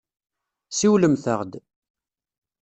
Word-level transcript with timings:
Siwlemt-aɣ-d. 0.77 1.53